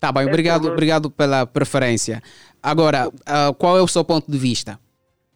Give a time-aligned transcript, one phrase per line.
[0.00, 2.22] Tá bem, obrigado, é obrigado pela preferência.
[2.62, 4.78] Agora, uh, qual é o seu ponto de vista?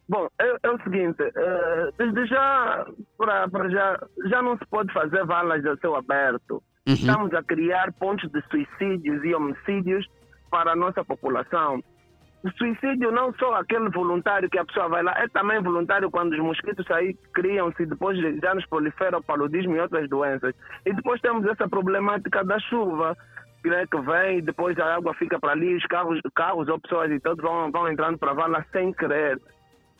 [0.08, 2.86] Bom, é, é o seguinte, uh, desde já,
[3.16, 6.62] para já, já não se pode fazer valas a céu aberto.
[6.86, 6.94] Uhum.
[6.94, 10.06] Estamos a criar pontos de suicídios e homicídios
[10.50, 11.82] para a nossa população.
[12.44, 16.32] O suicídio não só aquele voluntário que a pessoa vai lá, é também voluntário quando
[16.32, 20.52] os mosquitos aí criam-se depois já nos proliferam o paludismo e outras doenças.
[20.84, 23.16] E depois temos essa problemática da chuva,
[23.68, 27.10] né, que vem e depois a água fica para ali, os carros, carros ou pessoas
[27.10, 29.40] e todos vão, vão entrando para a vala sem querer.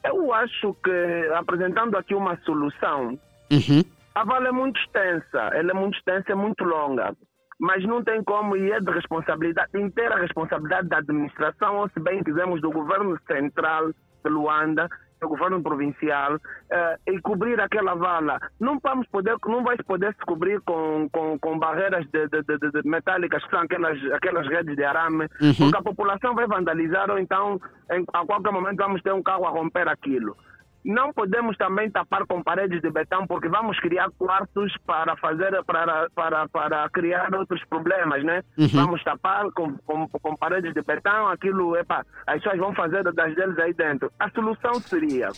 [0.05, 3.19] Eu acho que apresentando aqui uma solução,
[3.51, 3.85] uhum.
[4.15, 7.15] a vala é muito extensa, ela é muito extensa, é muito longa
[7.62, 12.21] mas não tem como e é de responsabilidade, inteira responsabilidade da administração, ou se bem
[12.24, 14.88] quisermos, do governo central de Luanda,
[15.23, 18.41] do governo provincial, uh, e cobrir aquela vala.
[18.61, 22.59] Não vamos poder, não vai poder se cobrir com, com, com barreiras de, de, de,
[22.59, 25.55] de, metálicas, que são aquelas, aquelas redes de arame, uhum.
[25.55, 29.46] porque a população vai vandalizar, ou então em, a qualquer momento vamos ter um carro
[29.46, 30.37] a romper aquilo.
[30.85, 36.09] Não podemos também tapar com paredes de betão, porque vamos criar quartos para fazer para,
[36.15, 38.43] para, para criar outros problemas, né?
[38.59, 38.69] Uhum.
[38.73, 43.35] Vamos tapar com, com, com, paredes de betão, aquilo, epa, as pessoas vão fazer das
[43.35, 44.11] deles aí dentro.
[44.19, 45.29] A solução seria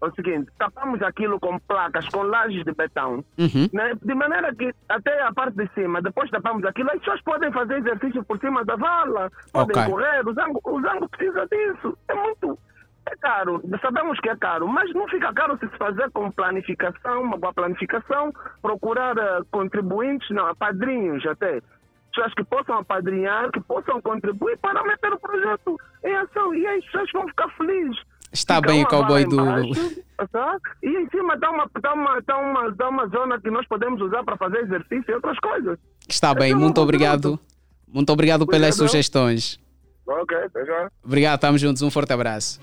[0.00, 3.68] o seguinte, tapamos aquilo com placas, com lajes de betão, uhum.
[3.72, 3.94] né?
[4.00, 7.78] de maneira que até a parte de cima, depois tapamos aquilo, as pessoas podem fazer
[7.78, 9.90] exercício por cima da vala, podem okay.
[9.90, 11.98] correr, o zango, o zango precisa disso.
[12.06, 12.58] É muito,
[13.08, 17.22] é caro, sabemos que é caro, mas não fica caro se se fazer com planificação,
[17.22, 21.60] uma boa planificação, procurar uh, contribuintes, não, padrinhos até,
[22.10, 26.84] pessoas que possam apadrinhar, que possam contribuir para meter o projeto em ação e as
[26.86, 27.98] pessoas vão ficar felizes.
[28.32, 29.36] Está Fica bem o cowboy do.
[30.30, 30.58] tá?
[30.82, 34.22] E em cima está uma, tá uma, tá uma, uma zona que nós podemos usar
[34.22, 35.78] para fazer exercício e outras coisas.
[36.06, 37.38] Está bem, muito obrigado.
[37.86, 39.58] Muito obrigado pelas sugestões.
[40.06, 40.90] Ok, até já.
[41.02, 41.80] Obrigado, estamos juntos.
[41.82, 42.60] Um forte abraço.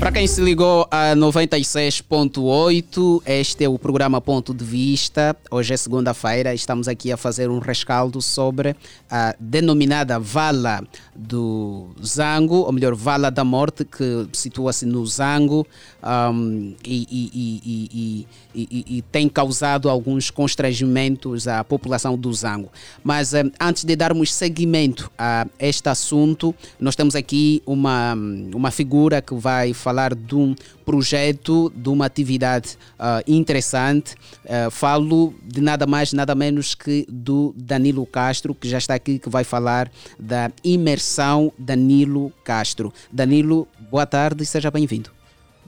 [0.00, 5.36] Para quem se ligou a 96.8, este é o programa Ponto de Vista.
[5.50, 8.74] Hoje é segunda-feira, estamos aqui a fazer um rescaldo sobre
[9.10, 10.82] a denominada Vala
[11.14, 15.66] do Zango, ou melhor, Vala da Morte, que situa-se no Zango
[16.02, 22.70] um, e, e, e, e, tem causado alguns constrangimentos à população do Zango.
[23.04, 28.14] Mas um, antes de darmos seguimento a este assunto, nós temos aqui uma,
[28.54, 34.14] uma figura que vai falar falar de um projeto, de uma atividade uh, interessante.
[34.44, 39.18] Uh, falo de nada mais, nada menos que do Danilo Castro, que já está aqui,
[39.18, 42.92] que vai falar da imersão Danilo Castro.
[43.10, 45.19] Danilo, boa tarde e seja bem-vindo.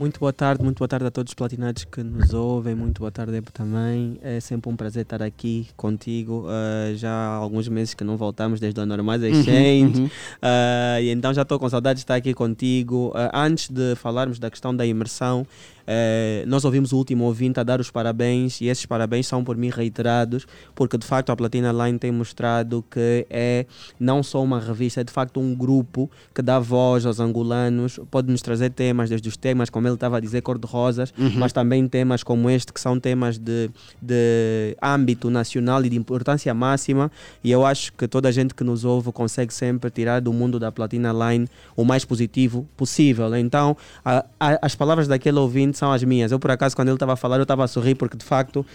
[0.03, 3.13] Muito boa tarde, muito boa tarde a todos os platinados que nos ouvem, muito boa
[3.13, 4.19] tarde Ebo também.
[4.21, 6.45] É sempre um prazer estar aqui contigo.
[6.45, 10.01] Uh, já há alguns meses que não voltamos desde o Normais Exchange.
[10.01, 10.07] Uhum, uhum.
[10.07, 13.11] Uh, e então já estou com saudade de estar aqui contigo.
[13.15, 15.47] Uh, antes de falarmos da questão da imersão,
[15.87, 19.57] é, nós ouvimos o último ouvinte a dar os parabéns e esses parabéns são por
[19.57, 23.67] mim reiterados, porque de facto a Platina Line tem mostrado que é
[23.99, 28.31] não só uma revista, é de facto um grupo que dá voz aos angolanos, pode
[28.31, 31.33] nos trazer temas, desde os temas, como ele estava a dizer, cor-de-rosas, uhum.
[31.37, 33.71] mas também temas como este, que são temas de,
[34.01, 37.11] de âmbito nacional e de importância máxima.
[37.43, 40.59] E eu acho que toda a gente que nos ouve consegue sempre tirar do mundo
[40.59, 43.35] da Platina Line o mais positivo possível.
[43.37, 46.33] Então, a, a, as palavras daquele ouvinte são as minhas.
[46.33, 48.61] Eu, por acaso, quando ele estava a falar, eu estava a sorrir, porque de facto
[48.61, 48.67] uh,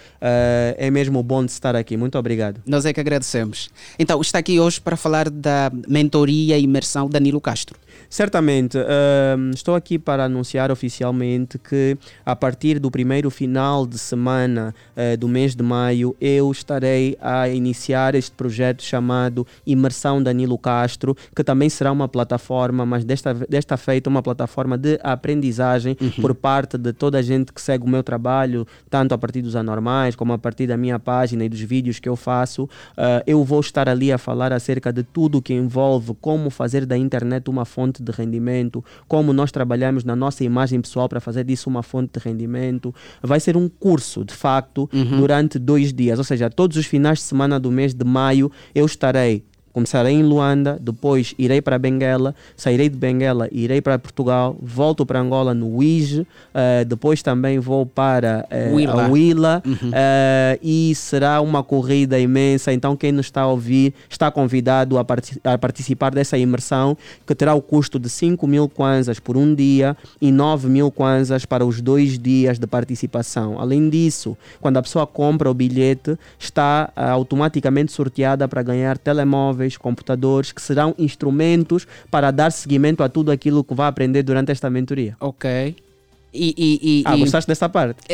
[0.76, 1.96] é mesmo bom de estar aqui.
[1.96, 2.60] Muito obrigado.
[2.66, 3.70] Nós é que agradecemos.
[3.98, 7.78] Então, está aqui hoje para falar da mentoria e imersão Danilo Castro.
[8.08, 8.78] Certamente.
[8.78, 15.16] Uh, estou aqui para anunciar oficialmente que a partir do primeiro final de semana uh,
[15.16, 21.44] do mês de maio eu estarei a iniciar este projeto chamado Imersão Danilo Castro, que
[21.44, 26.10] também será uma plataforma, mas desta, desta feita uma plataforma de aprendizagem uhum.
[26.22, 29.56] por parte de toda a gente que segue o meu trabalho, tanto a partir dos
[29.56, 32.64] anormais como a partir da minha página e dos vídeos que eu faço.
[32.64, 36.96] Uh, eu vou estar ali a falar acerca de tudo que envolve como fazer da
[36.96, 41.44] internet uma fonte fonte de rendimento, como nós trabalhamos na nossa imagem pessoal para fazer
[41.44, 42.94] disso uma fonte de rendimento.
[43.22, 45.18] Vai ser um curso, de facto, uhum.
[45.18, 48.86] durante dois dias, ou seja, todos os finais de semana do mês de maio eu
[48.86, 49.44] estarei
[49.78, 55.20] Começarei em Luanda, depois irei para Benguela, sairei de Benguela, irei para Portugal, volto para
[55.20, 59.04] Angola no Uige, uh, depois também vou para uh, Huila.
[59.04, 59.90] a Huila Uhum.
[59.90, 62.72] uh, e será uma corrida imensa.
[62.72, 67.32] Então, quem nos está a ouvir está convidado a, parti- a participar dessa imersão que
[67.34, 71.64] terá o custo de 5 mil kwanzas por um dia e 9 mil kwanzas para
[71.64, 73.60] os dois dias de participação.
[73.60, 80.52] Além disso, quando a pessoa compra o bilhete, está automaticamente sorteada para ganhar telemóveis, computadores,
[80.52, 85.16] que serão instrumentos para dar seguimento a tudo aquilo que vai aprender durante esta mentoria.
[85.20, 85.87] Ok.
[86.32, 88.00] E, e, e- Ah, gostaste dessa parte?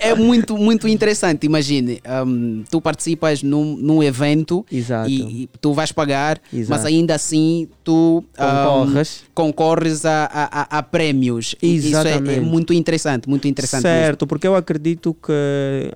[0.00, 1.44] é muito, muito interessante.
[1.46, 5.10] Imagine, hum, tu participas num, num evento Exato.
[5.10, 6.70] e, tu vais pagar, Exato.
[6.70, 9.22] mas ainda assim tu Concorres.
[9.34, 11.54] concorres a, a, a- prémios.
[11.62, 12.40] E Isso é- é, Exatamente.
[12.40, 13.98] muito interessante, muito interessante mesmo.
[14.00, 15.32] Certo, porque eu acredito que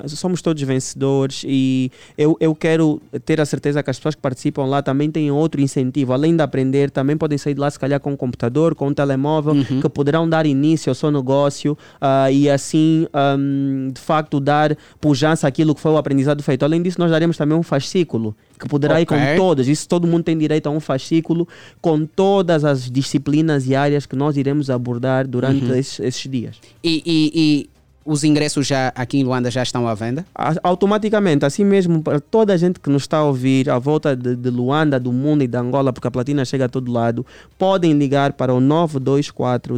[0.09, 4.65] somos todos vencedores e eu, eu quero ter a certeza que as pessoas que participam
[4.67, 6.13] lá também têm outro incentivo.
[6.13, 8.95] Além de aprender, também podem sair de lá, se calhar, com um computador, com um
[8.95, 14.77] telemóvel, que poderão dar início ao seu negócio ah, e assim, ahm, de facto, dar
[15.01, 16.65] pujança àquilo que foi o aprendizado feito.
[16.65, 19.69] Além disso, nós daremos também um fascículo que poderá ir com todas.
[19.69, 21.47] Isso todo mundo tem direito a um fascículo
[21.81, 26.57] com todas as disciplinas e áreas que nós iremos abordar durante esses- esses dias.
[26.83, 27.71] E- e
[28.05, 30.27] os ingressos já aqui em Luanda já estão à venda?
[30.63, 34.37] Automaticamente, assim mesmo, para toda a gente que nos está a ouvir, à volta de,
[34.37, 37.25] de Luanda, do mundo e da Angola, porque a platina chega a todo lado,
[37.59, 39.77] podem ligar para o 924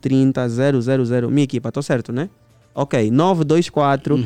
[0.00, 1.30] 030 000.
[1.30, 2.28] Minha equipa, estou certo, né?
[2.80, 4.16] Ok, 924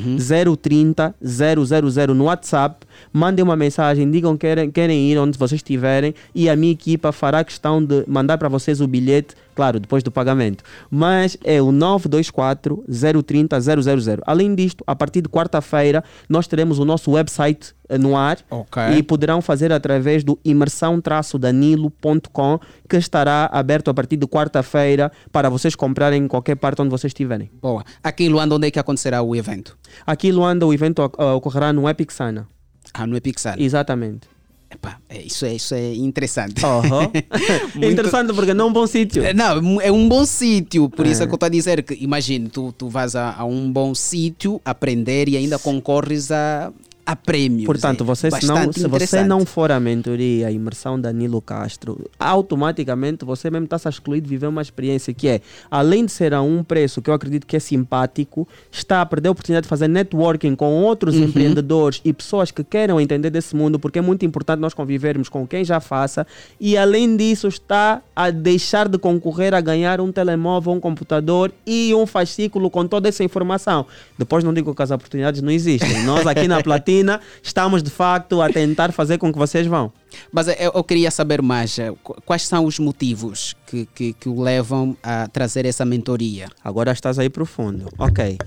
[0.61, 2.87] 030 000 no WhatsApp.
[3.11, 7.13] Mandem uma mensagem, digam que querem, querem ir onde vocês estiverem e a minha equipa
[7.13, 10.63] fará questão de mandar para vocês o bilhete, claro, depois do pagamento.
[10.91, 12.85] Mas é o 924
[13.25, 13.81] 030 000.
[14.27, 18.83] Além disto, a partir de quarta-feira, nós teremos o nosso website eh, no ar Ok.
[18.97, 22.59] e poderão fazer através do imersão-danilo.com
[22.89, 27.11] que estará aberto a partir de quarta-feira para vocês comprarem em qualquer parte onde vocês
[27.11, 27.51] estiverem.
[27.61, 27.85] Boa.
[28.03, 29.77] Aqui em Luanda, onde é que acontecerá o evento?
[30.07, 32.47] Aqui em Luanda o evento ocorrerá no Epic Sana.
[32.95, 33.59] Ah, no Epixar.
[33.59, 34.29] Exatamente.
[34.83, 36.61] Epá, é, isso, é, isso é interessante.
[37.75, 39.23] Muito- Interessante porque não é um bom sítio.
[39.25, 41.27] É, Não, é um bom sítio, por isso é É.
[41.29, 44.61] que eu estou a dizer que, imagine, tu, tu vais a, a um bom sítio
[44.65, 46.73] aprender e ainda concorres a,
[47.05, 47.67] a prêmios.
[47.67, 52.09] Portanto, É você, se, não, se você não for à mentoria, a imersão Danilo Castro,
[52.19, 55.41] automaticamente você mesmo está-se a excluir de viver uma experiência que é,
[55.71, 59.29] além de ser a um preço que eu acredito que é simpático, está a perder
[59.29, 61.25] a oportunidade de fazer networking com outros Uhum.
[61.25, 65.47] empreendedores e pessoas que queiram entender desse mundo, porque é muito importante nós convivermos com
[65.47, 66.27] quem já faça
[66.61, 71.93] e, além disso, está a deixar de concorrer a ganhar um telemóvel, um computador e
[71.95, 73.87] um fascículo com toda essa informação.
[74.17, 76.05] Depois não digo que as oportunidades não existem.
[76.05, 76.93] Nós aqui na Platina
[77.43, 79.93] estamos de facto a tentar fazer com que vocês vão.
[80.31, 84.29] Mas eu, eu queria saber mais, eh, qu- quais são os motivos que, que, que
[84.29, 86.49] o levam a trazer essa mentoria?
[86.63, 87.87] Agora estás aí profundo.
[87.99, 88.39] Ok.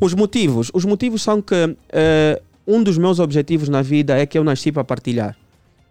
[0.00, 0.70] Os motivos.
[0.74, 4.70] Os motivos são que eh, um dos meus objetivos na vida é que eu nasci
[4.70, 5.36] para partilhar.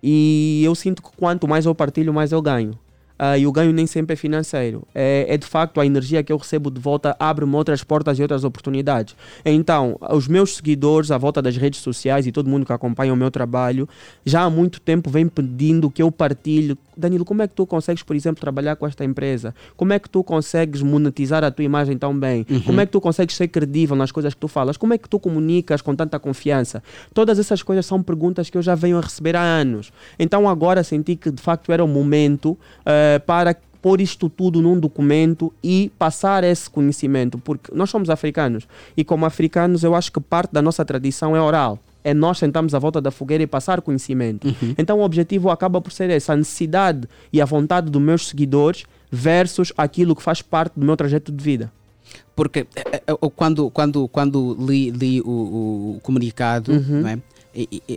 [0.04, 2.78] E eu sinto que quanto mais eu partilho, mais eu ganho.
[3.20, 4.88] Ah, e o ganho nem sempre é financeiro.
[4.94, 8.22] É, é de facto a energia que eu recebo de volta abre-me outras portas e
[8.22, 9.16] outras oportunidades.
[9.44, 13.16] Então, os meus seguidores à volta das redes sociais e todo mundo que acompanha o
[13.16, 13.90] meu trabalho
[14.26, 16.78] já há muito tempo vem pedindo que eu partilhe.
[16.96, 19.54] Danilo, como é que tu consegues, por exemplo, trabalhar com esta empresa?
[19.76, 22.46] Como é que tu consegues monetizar a tua imagem tão bem?
[22.66, 24.78] Como é que tu consegues ser credível nas coisas que tu falas?
[24.78, 26.84] Como é que tu comunicas com tanta confiança?
[27.14, 29.92] Todas essas coisas são perguntas que eu já venho a receber há anos.
[30.18, 32.58] Então agora senti que de facto era o momento
[33.16, 38.68] eh, para pôr isto tudo num documento e passar esse conhecimento, porque nós somos africanos
[38.98, 41.80] e como africanos eu acho que parte da nossa tradição é oral.
[42.04, 44.48] É nós sentarmos à volta da fogueira e passar conhecimento.
[44.78, 48.86] Então o objetivo acaba por ser essa a necessidade e a vontade dos meus seguidores
[49.12, 51.72] versus aquilo que faz parte do meu trajeto de vida.
[52.36, 57.06] Porque eh, eh, quando, quando, quando li, li o, o comunicado, Uhum.
[57.08, 57.20] é?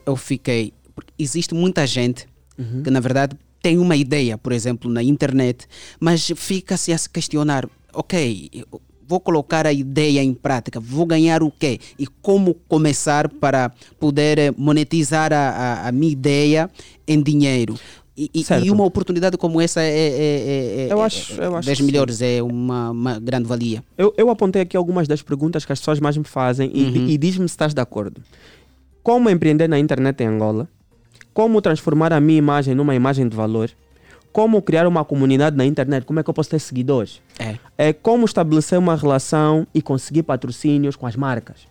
[0.05, 0.73] Eu fiquei.
[1.19, 2.27] Existe muita gente
[2.59, 2.83] Uhum.
[2.83, 5.67] que, na verdade, tem uma ideia, por exemplo, na internet,
[5.99, 8.65] mas fica-se a se questionar: ok,
[9.07, 11.79] vou colocar a ideia em prática, vou ganhar o quê?
[11.99, 16.71] E como começar para poder eh, monetizar a, a, a minha ideia
[17.07, 17.75] em dinheiro?
[18.17, 21.67] E, e- uma oportunidade como essa é, é, é, é- Eu é- acho- eu acho
[21.67, 21.91] das que sim.
[21.91, 23.83] melhores, é uma, uma grande valia.
[23.97, 27.09] Eu, eu apontei aqui algumas das perguntas que as pessoas mais me fazem e, Uhum.
[27.09, 28.21] e diz-me se estás de acordo.
[29.03, 30.69] Como empreender na internet em Angola?
[31.33, 33.71] Como transformar a minha imagem numa imagem de valor?
[34.33, 36.05] Como criar uma comunidade na internet?
[36.05, 37.21] Como é que eu posso ter seguidores?
[37.39, 37.57] É.
[37.77, 41.69] É como estabelecer uma relação e conseguir patrocínios com as marcas.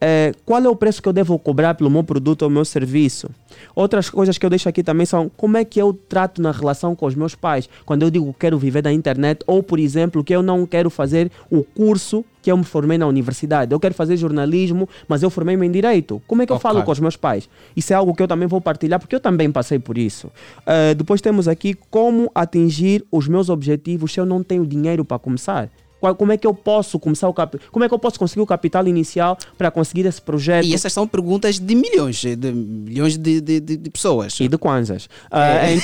[0.00, 3.28] É, qual é o preço que eu devo cobrar pelo meu produto ou meu serviço?
[3.74, 6.94] Outras coisas que eu deixo aqui também são como é que eu trato na relação
[6.94, 7.68] com os meus pais.
[7.84, 10.90] Quando eu digo que quero viver da internet, ou por exemplo, que eu não quero
[10.90, 13.72] fazer o curso que eu me formei na universidade.
[13.72, 16.22] Eu quero fazer jornalismo, mas eu formei-me em direito.
[16.26, 17.48] Como é que eu falo com os meus pais?
[17.76, 20.28] Isso é algo que eu também vou partilhar, porque eu também passei por isso.
[20.60, 25.18] Uh, depois temos aqui como atingir os meus objetivos se eu não tenho dinheiro para
[25.18, 25.68] começar
[26.16, 27.58] como é que eu posso começar o cap...
[27.70, 30.92] como é que eu posso conseguir o capital inicial para conseguir esse projeto e essas
[30.92, 35.74] são perguntas de milhões de milhões de, de, de pessoas e de kwanzas é.
[35.74, 35.78] uh,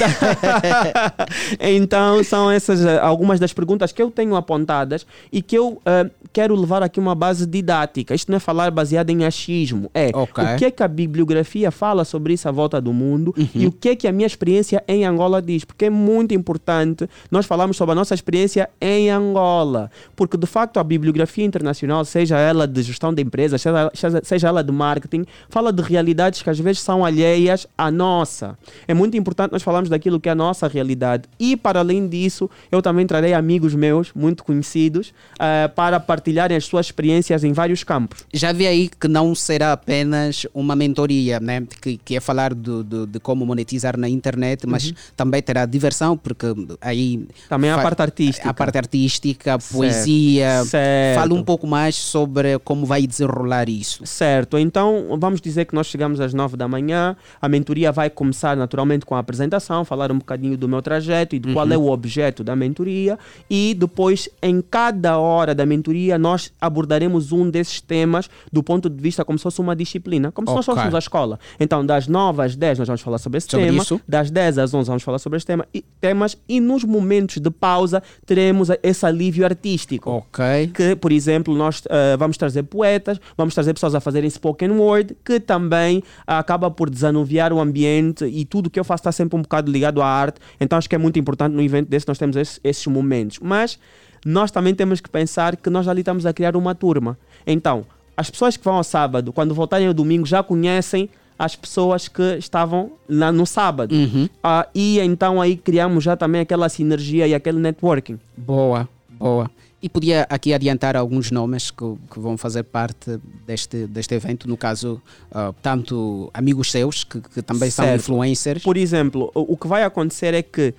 [1.61, 2.14] então...
[2.14, 6.11] então são essas uh, algumas das perguntas que eu tenho apontadas e que eu uh,
[6.33, 10.44] quero levar aqui uma base didática isto não é falar baseado em achismo é okay.
[10.44, 13.49] o que é que a bibliografia fala sobre isso à volta do mundo uhum.
[13.54, 17.09] e o que é que a minha experiência em Angola diz porque é muito importante
[17.30, 22.38] nós falamos sobre a nossa experiência em Angola porque de facto a bibliografia internacional, seja
[22.38, 26.58] ela de gestão de empresas, seja, seja ela de marketing, fala de realidades que às
[26.58, 28.56] vezes são alheias à nossa.
[28.87, 31.25] É muito importante nós falarmos daquilo que é a nossa realidade.
[31.38, 36.64] E para além disso, eu também trarei amigos meus, muito conhecidos, uh, para partilharem as
[36.64, 38.25] suas experiências em vários campos.
[38.32, 41.62] Já vi aí que não será apenas uma mentoria, né?
[41.80, 44.94] que, que é falar do, do, de como monetizar na internet, mas uhum.
[45.16, 46.46] também terá diversão, porque
[46.80, 47.26] aí.
[47.49, 48.50] Também a parte artística.
[48.50, 50.65] A parte artística, poesia poesia.
[50.65, 51.21] Certo.
[51.21, 54.05] Fala um pouco mais sobre como vai desenrolar isso.
[54.07, 54.59] Certo.
[54.59, 59.05] Então, vamos dizer que nós chegamos às nove da manhã, a mentoria vai começar naturalmente
[59.07, 61.55] com a apresentação, falar um bocadinho do meu trajeto e de uhum.
[61.55, 67.33] qual é o objeto da mentoria e depois, em cada hora da mentoria, nós abordaremos
[67.33, 70.53] um desses temas do ponto de vista como se fosse uma disciplina, como okay.
[70.53, 71.39] se nós fôssemos a escola.
[71.59, 74.01] Então, das nove às dez nós vamos falar sobre esse sobre tema, isso?
[74.07, 77.51] das dez às onze vamos falar sobre esse tema, e, temas e nos momentos de
[77.51, 80.11] pausa teremos esse alívio artístico artístico.
[80.11, 80.71] Ok.
[80.75, 85.17] Que, por exemplo, nós uh, vamos trazer poetas, vamos trazer pessoas a fazerem spoken word,
[85.25, 89.43] que também acaba por desanuviar o ambiente e tudo que eu faço está sempre um
[89.43, 90.41] bocado ligado à arte.
[90.61, 93.38] Então acho que é muito importante no evento desse nós temos esses, esses momentos.
[93.41, 93.79] Mas
[94.25, 97.19] nós também temos que pensar que nós ali estamos a criar uma turma.
[97.47, 97.85] Então,
[98.17, 102.23] as pessoas que vão ao sábado, quando voltarem ao domingo, já conhecem as pessoas que
[102.38, 103.93] estavam lá no sábado.
[103.93, 104.26] Uhum.
[104.26, 108.21] Uh, e então aí criamos já também aquela sinergia e aquele networking.
[108.37, 109.50] Boa, boa.
[109.85, 114.57] E podia aqui adiantar alguns nomes que, que vão fazer parte deste, deste evento, no
[114.57, 114.99] caso,
[115.31, 117.88] uh, tanto amigos seus, que, que também certo.
[117.88, 118.62] são influencers.
[118.62, 120.73] Por exemplo, o, o, que vai acontecer é que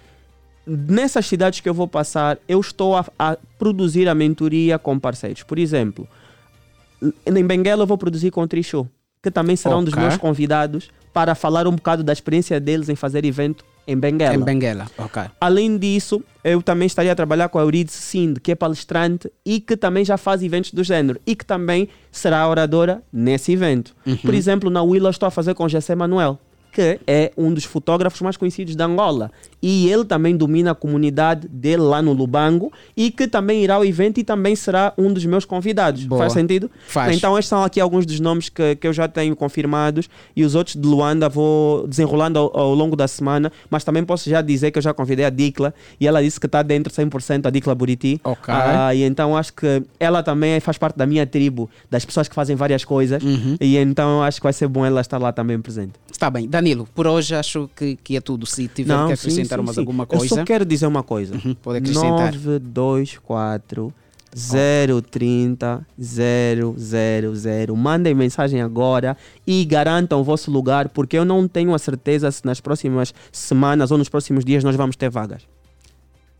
[0.65, 5.43] nessas cidades que eu vou passar, eu estou a, a produzir a mentoria com parceiros.
[5.43, 6.07] Por exemplo,
[7.27, 8.89] em Benguela eu vou produzir com o Trishow,
[9.21, 9.81] que também será okay.
[9.83, 13.97] um dos meus convidados para falar um bocado da experiência deles em fazer evento em
[13.97, 14.35] Benguela.
[14.35, 15.23] Em Benguela, ok.
[15.39, 19.59] Além disso, eu também estaria a trabalhar com a Euridice Sind, que é palestrante e
[19.59, 23.95] que também já faz eventos do género e que também será oradora nesse evento.
[24.05, 24.17] Uhum.
[24.17, 26.39] Por exemplo, na Willa estou a fazer com José Manuel,
[26.75, 29.31] que é um dos fotógrafos mais conhecidos da Angola
[29.63, 33.85] e ele também domina a comunidade dele lá no Lubango e que também irá ao
[33.85, 36.03] evento e também será um dos meus convidados.
[36.03, 36.19] Boa.
[36.19, 36.69] Faz sentido?
[36.85, 37.15] Faz.
[37.15, 40.53] Então estes são aqui alguns dos nomes que, que eu já tenho confirmados e os
[40.53, 44.69] outros de Luanda vou desenrolando ao, ao longo da semana, mas também posso já dizer
[44.71, 47.73] que eu já convidei a Dicla e ela disse que está dentro 100% a Dicla
[47.73, 48.19] Buriti.
[48.21, 48.53] Ok.
[48.53, 52.35] Ah, e então acho que ela também faz parte da minha tribo, das pessoas que
[52.35, 53.55] fazem várias coisas uhum.
[53.61, 55.93] e então acho que vai ser bom ela estar lá também presente.
[56.11, 56.47] Está bem.
[56.65, 58.47] Danilo, por hoje acho que, que é tudo.
[58.47, 59.81] Se tiver Não, que acrescentar acrescentar sim, mais sim.
[59.81, 60.25] alguma coisa.
[60.25, 61.35] Eu só quero dizer uma coisa.
[61.35, 62.33] Uhum, pode acrescentar.
[62.33, 63.93] 924
[65.11, 67.75] 030 000.
[67.75, 72.43] Mandem mensagem agora e garantam o vosso lugar, porque eu não tenho a certeza se
[72.43, 75.43] nas próximas semanas ou nos próximos dias nós vamos ter vagas.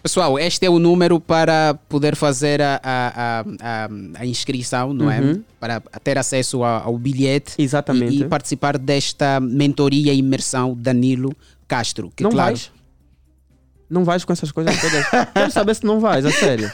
[0.06, 5.20] Pessoal, este é o número para poder fazer a, a, a, a inscrição, não é?
[5.20, 5.44] Uhum.
[5.60, 8.14] Para ter acesso ao, bilhete Exatamente.
[8.14, 11.36] E, e, participar desta mentoria e imersão Danilo
[11.68, 12.14] Castro.
[12.16, 12.72] Que, não claro, vais?
[13.90, 15.08] Não vais com essas coisas todas.
[15.34, 16.70] Quero saber se não vais, a sério.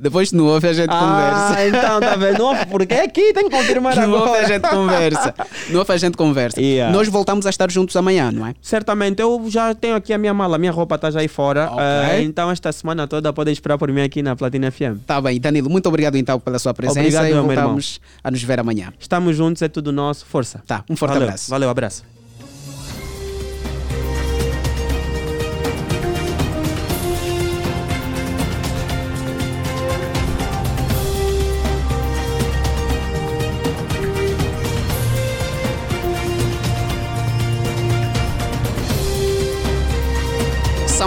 [0.00, 1.68] Depois no off a gente ah, conversa.
[1.68, 2.38] então, tá vendo?
[2.38, 4.24] No off, porque é aqui tem que confirmar no agora.
[4.24, 5.34] No off a gente conversa.
[5.68, 6.60] No off a gente conversa.
[6.60, 6.96] Yeah.
[6.96, 8.54] Nós voltamos a estar juntos amanhã, não é?
[8.62, 9.20] Certamente.
[9.20, 11.70] Eu já tenho aqui a minha mala, a minha roupa está já aí fora.
[11.70, 12.20] Okay.
[12.20, 15.04] Uh, então, esta semana toda podem esperar por mim aqui na Platina FM.
[15.06, 15.38] Tá bem.
[15.38, 17.00] Danilo, muito obrigado então pela sua presença.
[17.00, 18.92] Obrigado, e voltamos a nos ver amanhã.
[18.98, 20.24] Estamos juntos, é tudo nosso.
[20.24, 20.62] Força.
[20.66, 21.28] Tá, um forte Valeu.
[21.28, 21.50] abraço.
[21.50, 22.19] Valeu, abraço.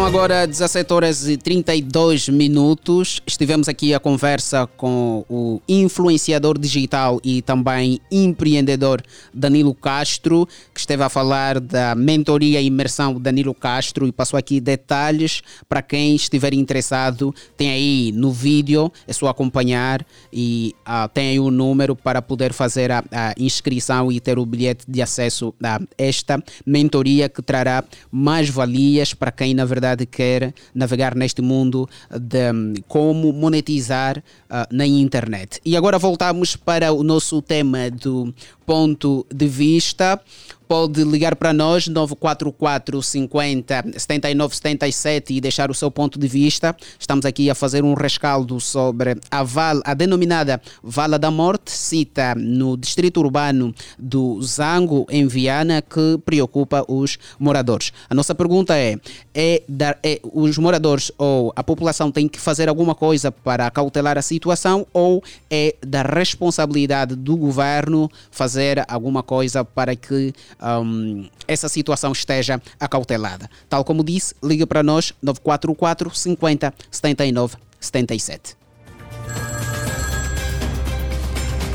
[0.04, 3.22] São agora 17 horas e 32 minutos.
[3.26, 9.02] Estivemos aqui a conversa com o influenciador digital e também empreendedor
[9.34, 14.60] Danilo Castro, que esteve a falar da mentoria e imersão Danilo Castro e passou aqui
[14.60, 17.34] detalhes para quem estiver interessado.
[17.56, 22.52] Tem aí no vídeo, é só acompanhar e uh, tem aí o número para poder
[22.52, 27.86] fazer a, a inscrição e ter o bilhete de acesso a esta mentoria que trará
[28.12, 34.18] mais valias para quem, na verdade, verdade quer navegar neste mundo de hum, como monetizar
[34.18, 35.60] uh, na internet.
[35.64, 38.34] E agora voltamos para o nosso tema do
[38.66, 40.20] ponto de vista
[40.68, 46.76] pode ligar para nós 944 50 79 77 e deixar o seu ponto de vista.
[46.98, 52.34] Estamos aqui a fazer um rescaldo sobre a val, a denominada Vala da Morte, cita
[52.36, 57.92] no distrito urbano do Zango, em Viana, que preocupa os moradores.
[58.10, 58.98] A nossa pergunta é:
[59.34, 64.18] é, dar, é os moradores ou a população tem que fazer alguma coisa para cautelar
[64.18, 68.53] a situação ou é da responsabilidade do governo fazer
[68.88, 73.50] alguma coisa para que um, essa situação esteja acautelada.
[73.70, 78.58] Tal como disse, liga para nós 944 50 79 77.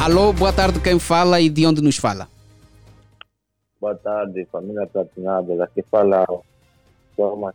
[0.00, 2.28] Alô, boa tarde, quem fala e de onde nos fala?
[3.80, 5.64] Boa tarde, família Platinada.
[5.64, 6.24] Aqui fala
[7.16, 7.54] Thomas,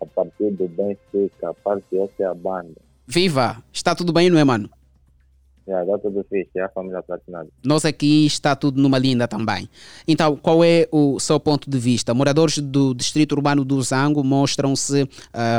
[0.00, 2.74] a partir do Benfica, parte essa é a banda.
[3.06, 3.62] Viva!
[3.72, 4.68] Está tudo bem, não é, mano?
[5.66, 7.48] Já, dá tudo fixe, é a família platinada.
[7.64, 9.68] Nós aqui está tudo numa linda também.
[10.06, 12.12] Então, qual é o seu ponto de vista?
[12.12, 15.08] Moradores do distrito urbano do Zango mostram-se,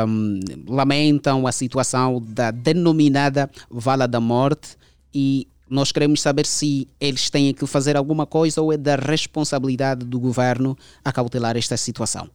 [0.07, 4.77] um, lamentam a situação da denominada Vala da Morte
[5.13, 10.05] e nós queremos saber se eles têm que fazer alguma coisa ou é da responsabilidade
[10.05, 12.29] do governo a cautelar esta situação.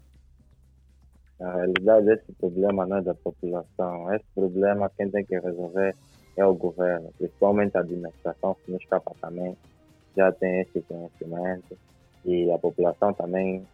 [1.38, 4.12] Na realidade, esse problema não é da população.
[4.12, 5.94] Esse problema quem tem que resolver é
[6.38, 9.56] o governo, principalmente a administração, que nos escapa também,
[10.16, 11.76] já tem esse conhecimento
[12.24, 13.66] e a população também,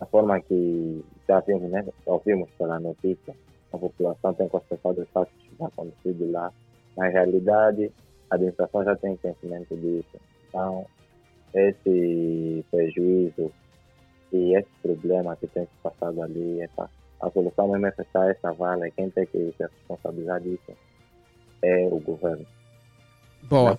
[0.00, 3.34] a forma que já vimos, né, ouvimos pela notícia,
[3.72, 6.52] a população tem constatado os fatos que estão acontecendo lá.
[6.96, 7.90] Na realidade,
[8.30, 10.20] a administração já tem conhecimento disso.
[10.48, 10.86] Então,
[11.52, 13.52] esse prejuízo
[14.32, 16.88] e esse problema que tem se passado ali, essa,
[17.20, 20.72] a solução mesmo é fechar essa vala, quem tem que se responsabilizar disso
[21.64, 22.46] é o governo.
[23.42, 23.78] Boa.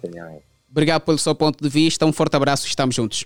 [0.70, 2.06] Obrigado pelo seu ponto de vista.
[2.06, 2.68] Um forte abraço.
[2.68, 3.26] Estamos juntos.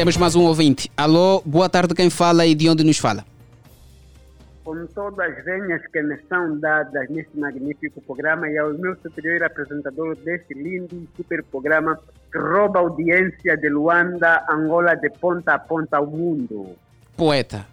[0.00, 0.90] Temos mais um ouvinte.
[0.96, 3.22] Alô, boa tarde, quem fala e de onde nos fala?
[4.64, 9.42] Com todas as venhas que me são dadas neste magnífico programa e ao meu superior
[9.42, 12.00] apresentador deste lindo e super programa
[12.32, 16.74] que rouba audiência de Luanda, Angola, de ponta a ponta ao mundo.
[17.14, 17.66] Poeta.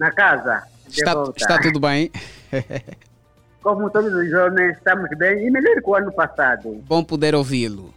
[0.00, 0.64] Na casa.
[0.88, 2.10] Está, está tudo bem?
[3.62, 6.82] Como todos os jovens, estamos bem e melhor que o ano passado.
[6.84, 7.94] Bom poder ouvi-lo.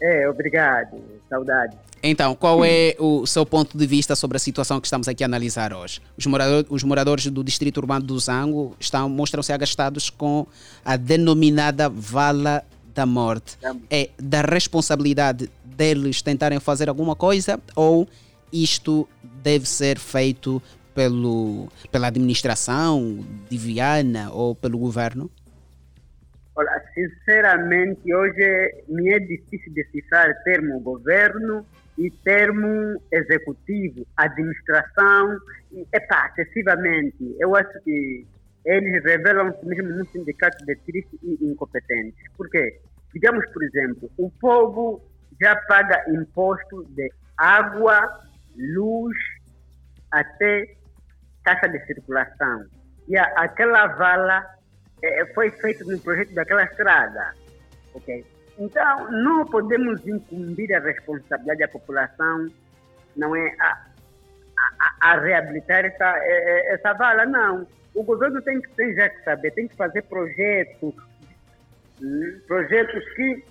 [0.00, 0.96] É, obrigado.
[1.28, 1.76] Saudade.
[2.02, 5.26] Então, qual é o seu ponto de vista sobre a situação que estamos aqui a
[5.26, 6.00] analisar hoje?
[6.18, 10.44] Os, morador, os moradores do distrito urbano do Zango estão, mostram-se agastados com
[10.84, 13.56] a denominada vala da morte.
[13.88, 18.08] É da responsabilidade deles tentarem fazer alguma coisa ou
[18.52, 19.08] isto
[19.40, 20.60] deve ser feito
[20.92, 25.30] pelo, pela administração de Viana ou pelo governo?
[26.54, 31.64] Olha, sinceramente, hoje me é difícil decifrar termo governo
[31.98, 35.36] e termo executivo, administração,
[35.92, 37.36] epá, excessivamente.
[37.38, 38.26] Eu acho que
[38.64, 42.14] eles revelam-se mesmo num sindicato de tristes e incompetentes.
[42.36, 42.80] Por quê?
[43.12, 45.02] Digamos, por exemplo, o povo
[45.40, 48.20] já paga imposto de água,
[48.56, 49.16] luz,
[50.10, 50.74] até
[51.44, 52.66] taxa de circulação.
[53.08, 54.44] E a, aquela vala
[55.02, 57.34] é, foi feita no projeto daquela estrada.
[57.94, 58.24] ok?
[58.58, 62.46] Então, não podemos incumbir a responsabilidade da população,
[63.16, 63.86] não é a,
[64.80, 67.66] a, a reabilitar essa, é, é, essa vala, não.
[67.94, 70.94] O governo tem que, tem já que saber, tem que fazer projetos,
[72.02, 73.44] hum, projetos que,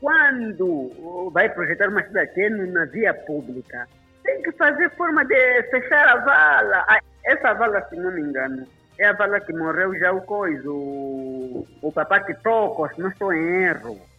[0.00, 3.88] quando vai projetar uma cidade na via pública,
[4.22, 6.86] tem que fazer forma de fechar a vala.
[7.24, 8.66] Essa vala, se não me engano,
[8.98, 13.08] é a vala que morreu já o coisa, o, o papai que toca, se não
[13.08, 14.15] estou em erro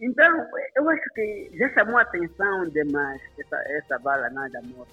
[0.00, 4.92] Então, eu acho que já chamou a atenção demais essa, essa vala nada morta.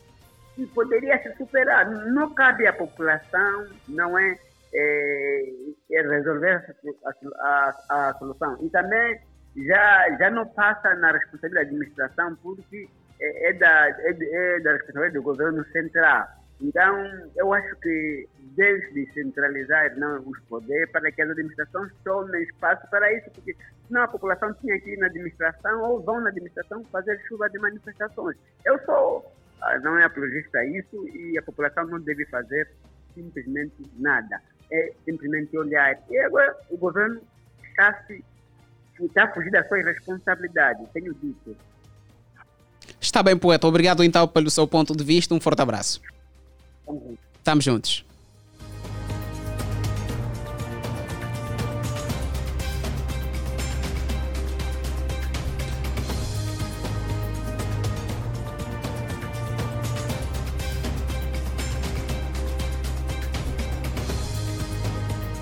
[0.58, 1.90] E poderia se superar.
[1.90, 4.38] Não cabe à população, não é,
[4.74, 5.54] é,
[5.92, 8.58] é resolver a, a, a, solução.
[8.62, 9.20] E também
[9.66, 12.88] já, já não passa na responsabilidade da administração, porque
[13.20, 16.28] é, é da, é, é da responsabilidade do governo central.
[16.62, 22.89] Então, eu acho que desde centralizar não, os poderes para que as administrações tomem espaço
[22.89, 23.56] para isso, porque
[23.88, 27.60] senão a população tinha que ir na administração ou vão na administração fazer chuva de
[27.60, 28.38] manifestações.
[28.63, 29.30] Eu sou,
[29.62, 32.70] ah, não é apologista a isso e a população não deve fazer
[33.13, 34.41] simplesmente nada.
[34.72, 36.00] É simplesmente olhar.
[36.10, 37.22] E agora o governo
[37.70, 38.24] está, se,
[39.00, 41.56] está fugir da sua responsabilidade, tenho dito.
[43.00, 43.68] Está bem, poeta.
[43.68, 45.34] Obrigado então pelo seu ponto de vista.
[45.36, 46.02] Um forte abraço.
[47.38, 48.06] Estamos juntos.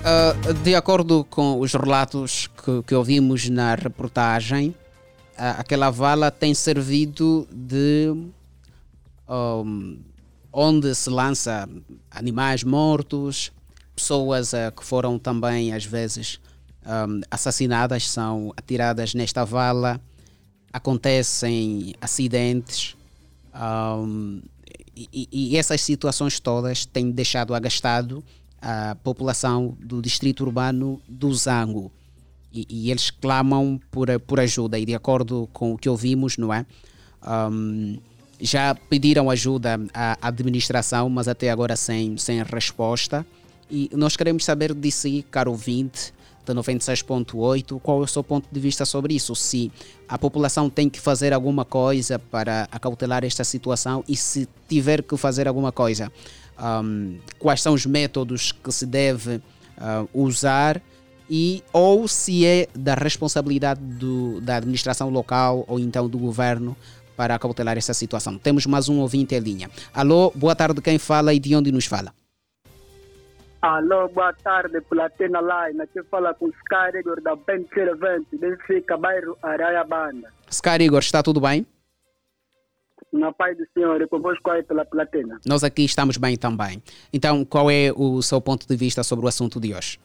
[0.04, 6.52] Uh, de acordo com os relatos que, que ouvimos na reportagem, uh, aquela vala tem
[6.52, 8.14] servido de
[9.26, 9.98] um,
[10.54, 11.68] onde se lança
[12.10, 13.50] animais mortos,
[13.94, 16.40] pessoas uh, que foram também às vezes
[16.86, 20.00] um, assassinadas são atiradas nesta vala,
[20.72, 22.96] acontecem acidentes
[23.54, 24.40] um,
[24.96, 28.22] e, e, essas situações todas têm deixado agastado
[28.62, 31.90] a população do distrito urbano do Zango.
[32.52, 34.78] E, e, eles clamam por, por ajuda.
[34.78, 36.64] E de acordo com o que ouvimos, não é?
[37.26, 37.98] Um,
[38.44, 43.24] já pediram ajuda à administração, mas até agora sem, sem resposta.
[43.70, 46.12] E nós queremos saber de si, caro ouvinte,
[46.44, 49.34] da 96.8, qual é o seu ponto de vista sobre isso?
[49.34, 49.72] Se
[50.06, 55.16] a população tem que fazer alguma coisa para acautelar esta situação e se tiver que
[55.16, 56.12] fazer alguma coisa,
[56.60, 59.42] um, quais são os métodos que se deve uh,
[60.12, 60.82] usar
[61.30, 66.76] e ou se é da responsabilidade do, da administração local ou então do governo
[67.16, 68.38] para acautelar essa situação.
[68.38, 69.70] Temos mais um ouvinte em linha.
[69.92, 72.12] Alô, boa tarde, quem fala e de onde nos fala?
[73.62, 75.80] Alô, boa tarde, Platina Line.
[75.80, 80.30] Aqui fala com Scar Igor da Bem Servente, Benfica, bairro Araia Banda.
[80.52, 81.66] Scar Igor, está tudo bem?
[83.10, 85.40] Na paz do Senhor e convosco aí pela platina.
[85.46, 86.82] Nós aqui estamos bem também.
[87.10, 89.98] Então, qual é o seu ponto de vista sobre o assunto de hoje?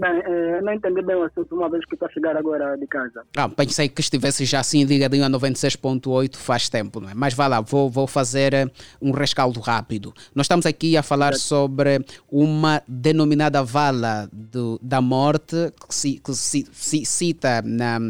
[0.00, 2.86] Bem, é, não entendi bem o assunto uma vez que estou a chegar agora de
[2.86, 3.22] casa.
[3.36, 7.12] Ah, pensei que estivesse já assim ligadinho a 96.8 faz tempo, não é?
[7.14, 8.66] Mas vá lá, vou, vou fazer eh,
[9.02, 10.14] um rescaldo rápido.
[10.34, 16.32] Nós estamos aqui a falar sobre uma denominada vala do, da morte que se, que
[16.32, 18.00] se, se cita na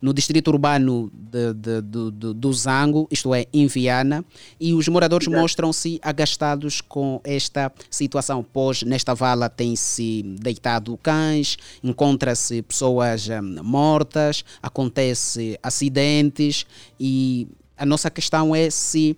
[0.00, 4.24] no distrito urbano de, de, de, de, do Zango, isto é, em Viana,
[4.60, 10.96] e os moradores mostram-se agastados com esta situação, pois nesta vala tem-se deitado
[11.28, 16.66] cães, encontra-se pessoas hum, mortas, acontece acidentes
[16.98, 19.16] e a nossa questão é se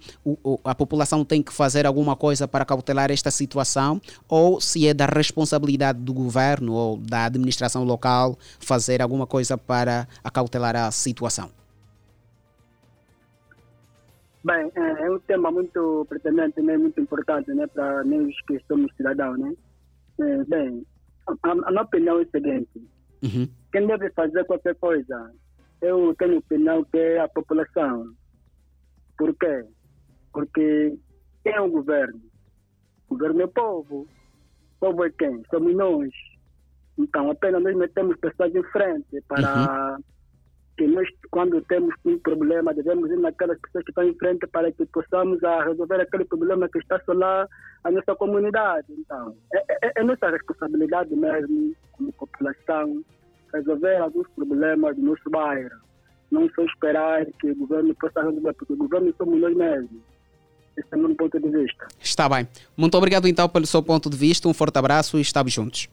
[0.65, 5.07] a população tem que fazer alguma coisa para cautelar esta situação ou se é da
[5.07, 11.51] responsabilidade do governo ou da administração local fazer alguma coisa para acautelar a situação.
[14.45, 18.95] Bem, é, é um tema muito pertinente, né, muito importante né, para nós que somos
[18.95, 19.39] cidadãos.
[19.39, 19.55] Né?
[20.21, 20.87] É, bem,
[21.43, 22.89] a, a, minha opinião é a seguinte:
[23.23, 23.49] uhum.
[23.73, 25.33] quem deve fazer qualquer coisa,
[25.81, 28.15] eu tenho opinião que é a população
[29.21, 29.67] por quê?
[30.33, 30.99] Porque
[31.45, 32.19] quem é o governo?
[33.07, 34.01] O governo é o povo.
[34.01, 35.43] O povo é quem?
[35.51, 36.09] Somos nós.
[36.97, 40.05] Então, apenas nós metemos pessoas em frente para uhum.
[40.77, 44.73] Que nós, quando temos um problema, devemos ir naquelas pessoas que estão em frente para
[44.73, 47.47] que possamos a resolver aquele problema que está lá
[47.85, 48.87] a nossa comunidade.
[48.91, 53.05] Então, é, é, é nossa responsabilidade mesmo, como população,
[53.53, 55.91] resolver alguns problemas do nosso bairro
[56.31, 60.01] não só esperar que o governo possa resolver, porque o governo somos nós mesmos.
[60.77, 61.89] Esse é o meu ponto de vista.
[62.01, 62.47] Está bem.
[62.77, 64.49] Muito obrigado então pelo seu ponto de vista.
[64.49, 65.89] Um forte abraço e estamos juntos.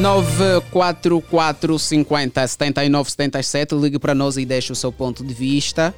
[0.00, 4.72] Nove quatro quatro cinquenta setenta e nove setenta e sete ligue para nós e deixe
[4.72, 5.94] o seu ponto de vista.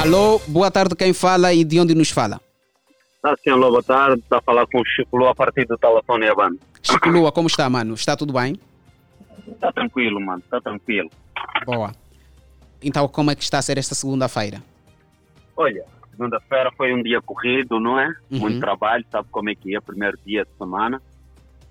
[0.00, 2.40] Alô, boa tarde, quem fala e de onde nos fala?
[3.20, 4.22] Tá sim, alô, boa tarde.
[4.22, 6.56] Está a falar com o Chico Lua a partir do telefone Habana.
[6.80, 7.94] Chico Lua, como está, mano?
[7.94, 8.60] Está tudo bem?
[9.48, 10.40] Está tranquilo, mano.
[10.44, 11.10] Está tranquilo.
[11.66, 11.92] Boa.
[12.80, 14.62] Então, como é que está a ser esta segunda-feira?
[15.56, 15.84] Olha,
[16.18, 18.08] segunda-feira foi um dia corrido, não é?
[18.30, 18.40] Uhum.
[18.40, 21.00] Muito trabalho, sabe como é que é, primeiro dia de semana.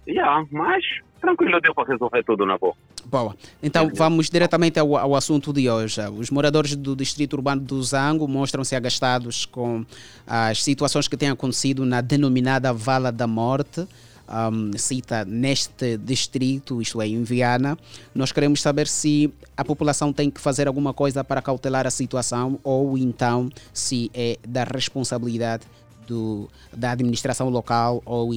[0.08, 0.84] Yeah, mas
[1.20, 2.74] tranquilo, deu para resolver tudo na boa.
[3.06, 3.36] Boa.
[3.62, 6.00] Então vamos diretamente ao, ao, assunto de hoje.
[6.18, 9.86] Os moradores do distrito urbano do Zango mostram-se agastados com
[10.26, 13.86] as situações que têm acontecido na denominada Vala da Morte.
[14.30, 17.78] Um, cita neste distrito, isto é, em Viana.
[18.14, 22.60] Nós queremos saber se a população tem que fazer alguma coisa para cautelar a situação
[22.62, 25.66] ou então se é da responsabilidade
[26.06, 28.32] do, da administração local ou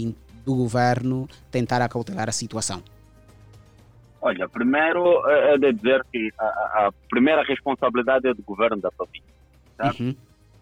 [0.44, 2.82] do governo tentar acautelar a situação.
[4.22, 8.90] Olha, primeiro é, é de dizer que a, a, primeira responsabilidade é do governo da
[8.90, 9.24] província.
[9.98, 10.14] Uhum.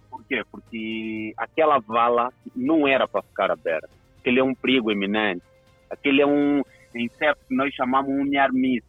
[0.08, 0.42] Por quê?
[0.50, 3.90] Porque aquela vala não era para ficar aberta.
[4.28, 5.42] Aquele é um perigo eminente.
[5.88, 6.62] Aquele é um
[6.94, 8.84] inseto que nós chamamos um niarmis.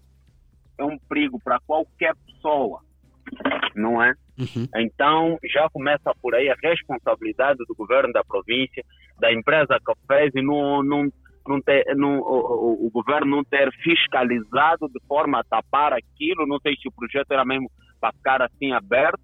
[0.77, 2.81] É um perigo para qualquer pessoa,
[3.73, 4.13] não é?
[4.37, 4.67] Uhum.
[4.75, 8.83] Então, já começa por aí a responsabilidade do governo da província,
[9.17, 11.09] da empresa que fez e não, não
[11.47, 16.59] não ter, não, o, o, governo não ter fiscalizado de forma a tapar aquilo, não
[16.59, 19.23] sei se o projeto era mesmo para ficar assim aberto,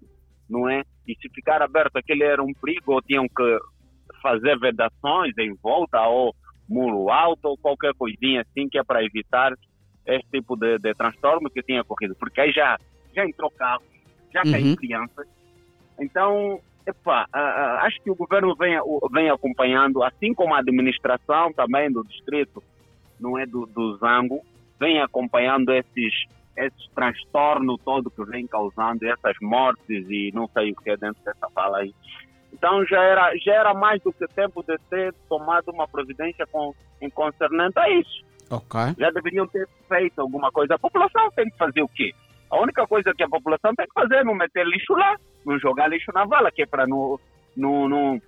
[0.50, 0.82] não é?
[1.06, 3.58] E se ficar aberto aquele era um perigo, ou tinham que
[4.26, 6.34] fazer vedações em volta, ou
[6.68, 9.52] muro alto, ou qualquer coisinha assim, que é para evitar
[10.04, 12.16] esse tipo de, de transtorno que tinha ocorrido.
[12.16, 12.76] Porque aí já,
[13.14, 13.82] já entrou carro,
[14.32, 14.50] já uhum.
[14.50, 15.28] caiu crianças.
[16.00, 17.26] Então, Epa,
[17.82, 18.76] acho que o governo vem,
[19.12, 22.62] vem acompanhando, assim como a administração também do distrito,
[23.20, 24.40] não é do, do Zango,
[24.78, 26.14] vem acompanhando esses,
[26.56, 31.22] esses transtornos todo que vem causando, essas mortes e não sei o que é dentro
[31.24, 31.94] dessa fala aí.
[32.52, 36.74] Então já era, já era mais do que tempo de ter tomado uma providência com,
[37.00, 38.24] em concernente a isso.
[38.48, 38.94] Okay.
[38.98, 40.74] Já deveriam ter feito alguma coisa.
[40.74, 42.12] A população tem que fazer o quê?
[42.50, 45.58] A única coisa que a população tem que fazer é não meter lixo lá não
[45.60, 47.18] jogar lixo na vala, que é para não,
[47.56, 48.20] não, não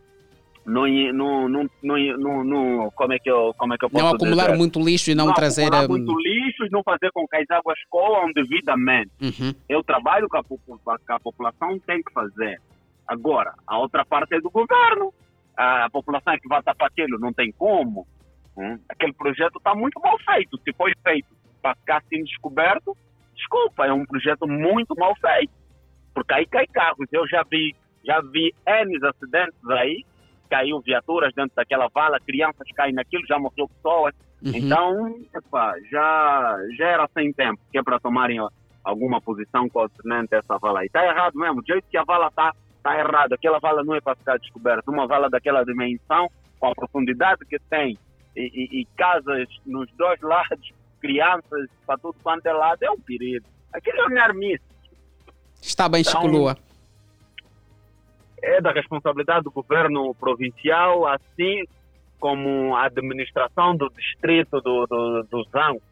[0.66, 4.10] não, não, não, não, não, como é que eu, como é que eu posso Não
[4.12, 4.58] acumular dizer?
[4.58, 5.62] muito lixo e não, não trazer...
[5.62, 9.10] Acumular muito lixo e não fazer com que as águas coam devidamente.
[9.18, 9.54] Uhum.
[9.66, 12.60] É o trabalho que a, que a, população tem que fazer.
[13.08, 15.12] Agora, a outra parte é do governo.
[15.56, 18.06] A, população é que vai tapar aquilo, não tem como.
[18.56, 18.78] Hum?
[18.88, 20.56] Aquele projeto está muito mal feito.
[20.58, 21.28] Se foi feito
[21.60, 22.96] para ficar assim descoberto,
[23.34, 25.52] desculpa, é um projeto muito mal feito
[26.18, 27.06] porque aí cai carros.
[27.12, 30.04] Eu já vi, já vi N acidentes aí,
[30.50, 34.14] caiu viaturas dentro daquela vala, crianças caem naquilo, já morreu pessoas.
[34.44, 34.52] Uhum.
[34.54, 38.38] Então, epa, já, já era sem tempo, que é para tomarem
[38.82, 40.86] alguma posição concernente a essa vala aí.
[40.86, 43.34] Está errado mesmo, do jeito que a vala está, está errado.
[43.34, 44.90] Aquela vala não é para ficar descoberta.
[44.90, 47.98] Uma vala daquela dimensão, com a profundidade que tem,
[48.34, 52.98] e, e, e casas nos dois lados, crianças para tudo quanto é lado, é um
[52.98, 53.46] perigo.
[53.72, 54.62] Aquilo é um armice.
[55.60, 56.56] Está bem, então, Chico Lua.
[58.40, 61.64] É da responsabilidade do governo provincial, assim
[62.20, 65.82] como a administração do distrito do, do, do Zango,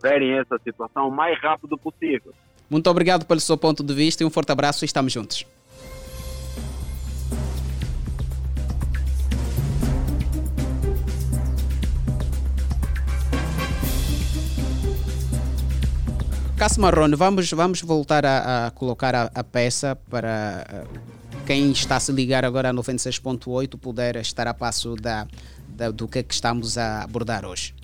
[0.00, 2.32] verem essa situação o mais rápido possível.
[2.68, 5.44] Muito obrigado pelo seu ponto de vista e um forte abraço e estamos juntos.
[16.60, 21.96] Cássio Marrone, vamos, vamos voltar a, a colocar a, a, peça para uh, quem está
[21.96, 25.26] a se ligar agora a 96.8 poder estar a passo da,
[25.66, 27.74] da, do que, é que estamos a abordar hoje.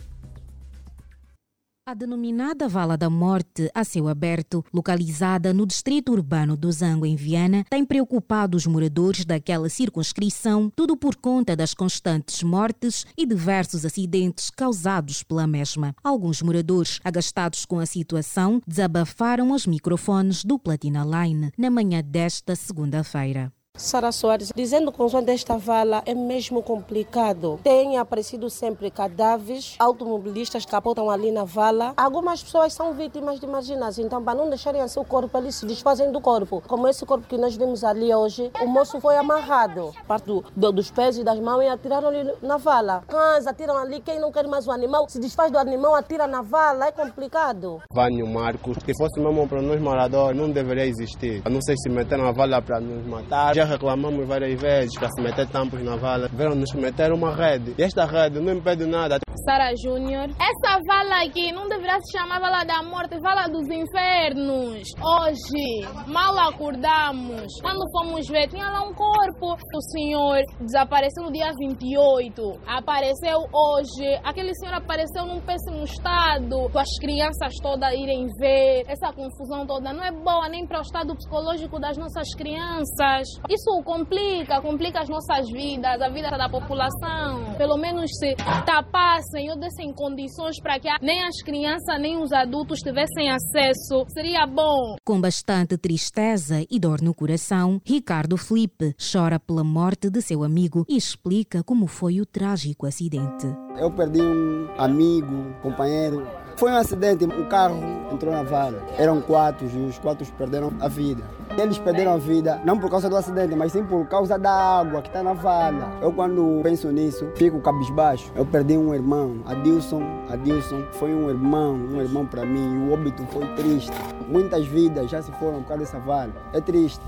[1.88, 7.14] A denominada Vala da Morte, a céu aberto, localizada no distrito urbano do Zango, em
[7.14, 13.85] Viana, tem preocupado os moradores daquela circunscrição, tudo por conta das constantes mortes e diversos
[13.85, 15.94] acidentes causados pela mesma.
[16.03, 22.57] Alguns moradores, agastados com a situação, desabafaram os microfones do Platina Line na manhã desta
[22.57, 23.53] segunda-feira.
[23.77, 27.61] Sara Soares, dizendo que o desta vala é mesmo complicado.
[27.62, 31.93] Tem aparecido sempre cadáveres, automobilistas capotam ali na vala.
[31.97, 35.67] Algumas pessoas são vítimas de marginais, então para não deixarem assim o corpo, eles se
[35.67, 36.62] desfazem do corpo.
[36.67, 40.73] Como esse corpo que nós vimos ali hoje, o moço foi amarrado, parte do, do,
[40.73, 43.03] dos pés e das mãos e atiraram ali na vala.
[43.07, 46.41] Cães atiram ali, quem não quer mais o animal, se desfaz do animal, atira na
[46.41, 47.83] vala, é complicado.
[47.93, 51.43] Vânio Marcos, se fosse mesmo para nós moradores, não deveria existir.
[51.49, 53.55] não sei se meteram a vala para nos matar.
[53.55, 56.29] Já reclamamos várias vezes para se meter tampos na vala.
[56.33, 57.74] Vieram nos meter uma rede.
[57.79, 59.18] E esta rede não impede nada.
[59.46, 60.29] Sara Júnior.
[60.31, 64.88] Essa vala aqui não deverá se chamar Vala da Morte, Vala dos Infernos.
[64.98, 67.46] Hoje, mal acordamos.
[67.62, 69.55] Quando fomos ver, tinha lá um corpo.
[69.55, 72.42] O senhor desapareceu no dia 28.
[72.66, 74.18] Apareceu hoje.
[74.24, 76.66] Aquele senhor apareceu num péssimo estado.
[76.76, 78.83] As crianças todas irem ver.
[78.88, 83.29] Essa confusão toda não é boa nem para o estado psicológico das nossas crianças.
[83.57, 87.55] Isso complica, complica as nossas vidas, a vida da população.
[87.57, 88.35] Pelo menos se
[88.66, 94.47] tapasse Senhor dessem condições para que nem as crianças nem os adultos tivessem acesso, seria
[94.47, 94.97] bom.
[95.03, 100.85] Com bastante tristeza e dor no coração, Ricardo Felipe chora pela morte de seu amigo
[100.87, 103.47] e explica como foi o trágico acidente.
[103.79, 106.45] Eu perdi um amigo, companheiro.
[106.57, 107.79] Foi um acidente, o carro
[108.11, 108.83] entrou na vala.
[108.97, 111.23] Eram quatro e os quatro perderam a vida.
[111.59, 115.03] Eles perderam a vida não por causa do acidente, mas sim por causa da água
[115.03, 115.92] que está na vala.
[116.01, 118.33] Eu quando penso nisso, fico cabisbaixo.
[118.35, 120.03] Eu perdi um irmão, Adilson.
[120.31, 122.88] Adilson foi um irmão, um irmão para mim.
[122.88, 123.92] O óbito foi triste.
[124.27, 126.33] Muitas vidas já se foram por causa dessa vala.
[126.55, 127.03] É triste.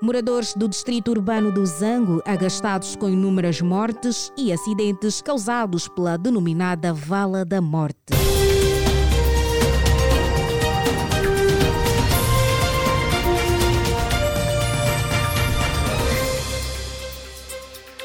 [0.00, 6.92] Moradores do distrito urbano do Zango, agastados com inúmeras mortes e acidentes causados pela denominada
[6.92, 8.14] Vala da Morte.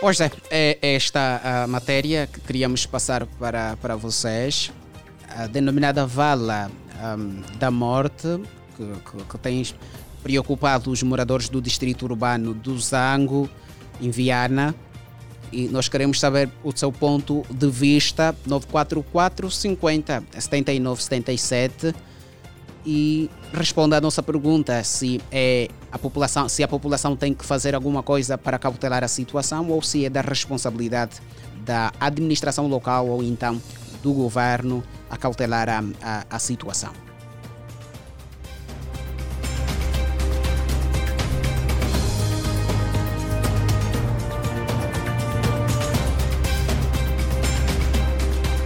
[0.01, 4.71] Hoje é esta a matéria que queríamos passar para, para vocês,
[5.29, 6.71] a denominada Vala
[7.17, 8.41] um, da Morte,
[8.75, 9.63] que, que, que, tem
[10.23, 13.49] preocupado os moradores do distrito urbano do Zango,
[14.01, 14.73] em Viana.
[15.51, 21.93] E nós queremos saber o seu ponto de vista, 944 50 79 77
[22.85, 27.73] e responda à nossa pergunta se é a população se a população tem que fazer
[27.73, 31.21] alguma coisa para cautelar a situação ou se é da responsabilidade
[31.63, 33.61] da administração local ou então
[34.01, 36.91] do governo a cautelar a, a, a situação.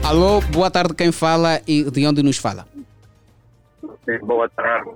[0.07, 2.65] Alô, boa tarde, quem fala e de onde nos fala?
[4.21, 4.89] Boa tarde.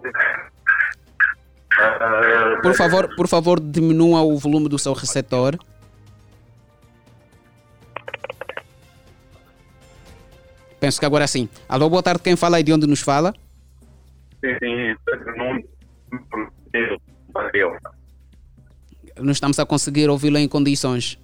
[2.64, 5.60] Por favor, por favor, diminua o volume do seu receptor.
[10.80, 11.50] Penso que agora sim.
[11.68, 13.34] Alô, boa tarde, quem fala e de onde nos fala?
[14.40, 14.96] Sim, sim,
[19.20, 21.20] não estamos a conseguir ouvi-lo em condições.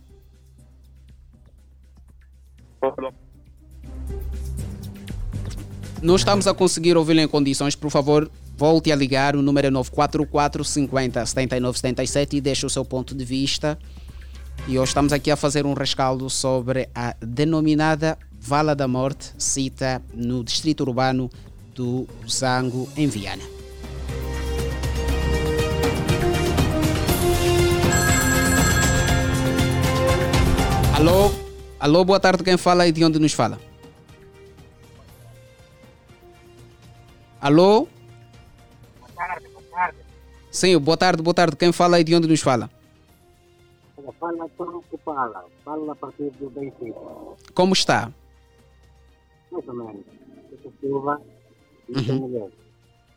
[6.01, 7.75] Não estamos a conseguir ouvi-lo em condições.
[7.75, 9.35] Por favor, volte a ligar.
[9.35, 13.77] O número é 944 50 79 77 e deixe o seu ponto de vista.
[14.67, 20.01] E hoje estamos aqui a fazer um rescaldo sobre a denominada Vala da Morte, cita
[20.13, 21.29] no distrito urbano
[21.73, 23.43] do Zango, em Viana.
[30.95, 31.31] Alô?
[31.79, 32.43] Alô, boa tarde.
[32.43, 33.66] Quem fala e de onde nos fala?
[37.39, 37.87] Alô?
[38.99, 39.97] Boa tarde, boa tarde.
[40.51, 41.55] Sim, boa tarde, boa tarde.
[41.55, 42.69] Quem fala e de onde nos fala?
[44.19, 46.99] Fala Tom Fala, fala a partir do Benfica.
[47.53, 48.11] Como está?
[49.51, 50.05] Mais ou menos.
[50.81, 51.21] Silva
[51.89, 52.49] uhum.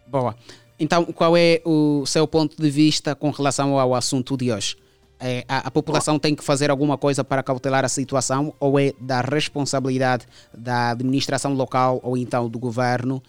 [0.06, 0.36] Boa.
[0.78, 4.76] Então, qual é o seu ponto de vista com relação ao assunto de hoje?
[5.18, 8.94] É, a, a, população tem que fazer alguma coisa para cautelar a situação ou é
[8.98, 13.22] da responsabilidade da administração local ou então do governo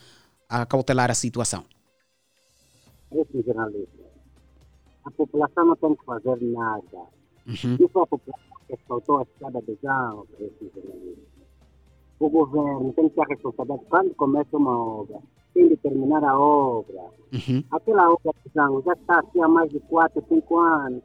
[0.51, 1.63] a cautelar a situação?
[3.09, 4.03] Esse jornalista,
[5.05, 6.97] a população não tem que fazer nada.
[7.47, 7.77] Uhum.
[7.79, 11.31] Não foi a população que asfaltou a estrada de Jão, esse jornalista.
[12.19, 15.19] O governo tem que ter a responsabilidade quando começa uma obra,
[15.53, 17.01] tem de terminar a obra.
[17.31, 17.63] Uhum.
[17.71, 21.03] Aquela obra de Jão já está aqui há mais de 4, 5 anos.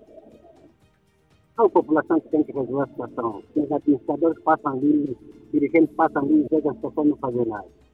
[1.58, 3.42] É a população que tem que resolver a situação.
[3.54, 5.16] Os administradores passam ali,
[5.52, 7.85] dirigentes passam ali e a situação não fazer nada.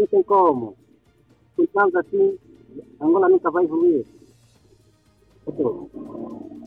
[0.00, 0.74] Não tem como.
[1.58, 2.38] Então, assim,
[2.98, 4.06] Angola nunca vai evoluir.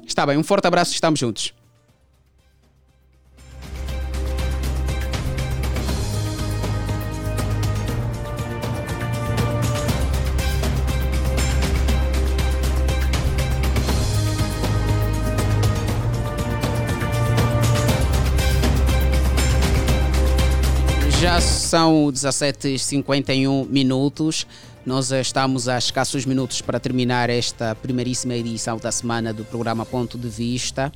[0.05, 1.51] Está bem, um forte abraço, estamos juntos.
[21.23, 24.45] Já são 17h51 minutos.
[24.85, 30.17] Nós estamos a escassos minutos para terminar esta primeiríssima edição da semana do programa Ponto
[30.17, 30.91] de Vista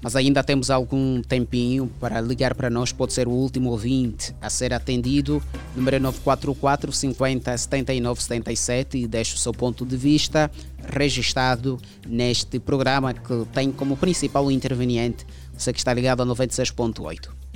[0.00, 2.92] mas ainda temos algum tempinho para ligar para nós.
[2.92, 5.42] Pode ser o último ouvinte a ser atendido.
[5.74, 10.50] Número 944 50 79 77 e deixe o seu ponto de vista
[10.92, 17.47] registado neste programa que tem como principal interveniente você que está ligado a 96.8.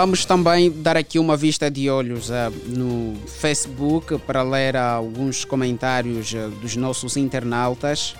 [0.00, 6.32] Vamos também dar aqui uma vista de olhos uh, no Facebook para ler alguns comentários
[6.32, 8.14] uh, dos nossos internautas.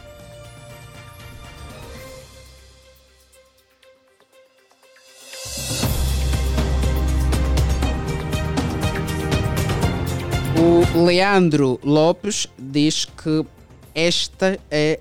[10.57, 13.47] O Leandro Lopes diz que
[13.95, 14.99] esta é,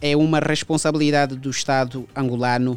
[0.00, 2.76] é uma responsabilidade do Estado angolano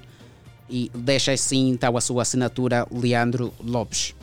[0.72, 4.16] e deixa assim então a sua assinatura Leandro Lopes.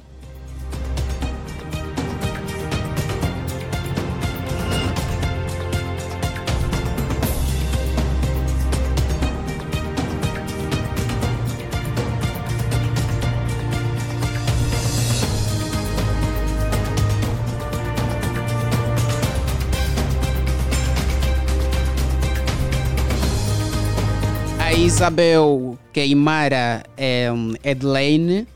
[24.99, 27.29] Isabel Queimara é,
[27.65, 28.47] Edlane,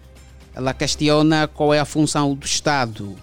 [0.55, 3.17] ela questiona qual é a função do Estado.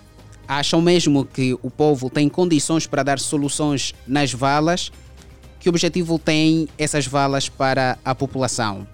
[0.46, 4.92] Acham mesmo que o povo tem condições para dar soluções nas valas?
[5.58, 8.86] Que objetivo tem essas valas para a população?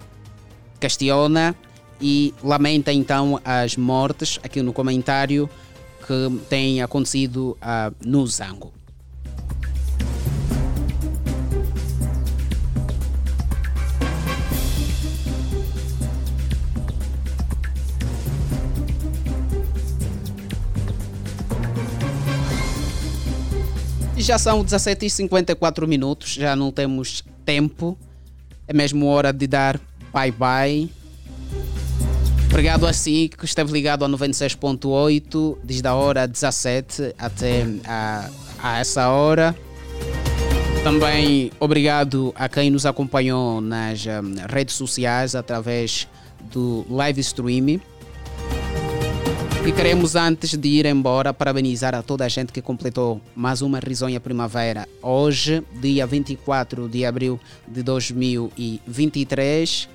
[0.78, 1.56] Questiona
[2.00, 5.50] e lamenta então as mortes aqui no comentário
[6.06, 8.75] que tem acontecido uh, no Zango.
[24.26, 27.96] Já são 17h54 minutos, já não temos tempo.
[28.66, 29.80] É mesmo hora de dar
[30.12, 30.90] bye-bye.
[32.50, 38.28] Obrigado assim que esteve ligado a 96.8 desde a hora 17 até a,
[38.60, 39.54] a essa hora.
[40.82, 46.08] Também obrigado a quem nos acompanhou nas um, redes sociais através
[46.50, 47.80] do live streaming.
[49.66, 53.80] E queremos, antes de ir embora, parabenizar a toda a gente que completou mais uma
[53.80, 54.88] risonha primavera.
[55.02, 59.88] Hoje, dia 24 de abril de 2023.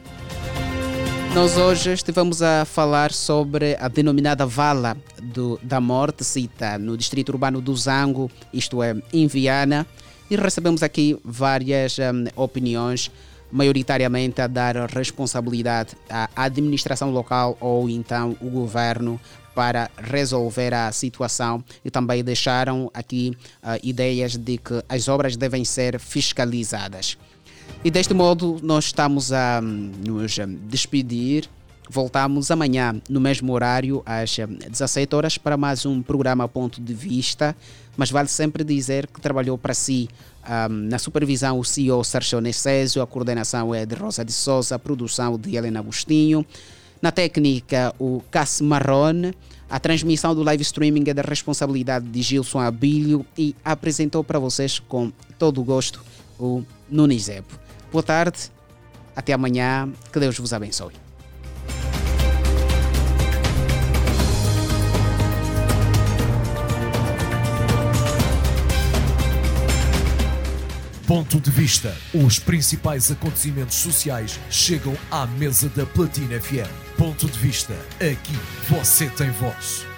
[1.33, 7.29] Nós hoje estivemos a falar sobre a denominada Vala do, da Morte, cita no distrito
[7.29, 9.87] urbano do Zango, isto é, em Viana,
[10.29, 13.09] e recebemos aqui várias um, opiniões,
[13.49, 19.17] maioritariamente a dar responsabilidade à administração local ou então o governo
[19.53, 25.65] para resolver a situação e também deixaram aqui uh, ideias de que as obras devem
[25.65, 27.17] ser fiscalizadas.
[27.83, 30.37] E deste modo nós estamos a um, nos
[30.67, 31.49] despedir.
[31.89, 37.55] Voltamos amanhã no mesmo horário às 17 horas para mais um programa Ponto de Vista.
[37.97, 40.07] Mas vale sempre dizer que trabalhou para si
[40.69, 44.79] um, na supervisão o CEO Sérgio Necésio, a coordenação é de Rosa de Souza, a
[44.79, 46.45] produção de Helena Agostinho.
[47.01, 49.33] Na técnica, o Cass Marrone.
[49.69, 54.79] A transmissão do live streaming é da responsabilidade de Gilson Abílio e apresentou para vocês
[54.79, 56.03] com todo o gosto
[56.37, 57.45] o Nunizeb.
[57.91, 58.51] Boa tarde,
[59.15, 60.93] até amanhã, que Deus vos abençoe.
[71.07, 71.95] Ponto de vista.
[72.13, 76.90] Os principais acontecimentos sociais chegam à mesa da Platina FM.
[77.01, 77.73] Ponto de vista.
[77.99, 78.37] Aqui
[78.69, 79.90] você tem voz.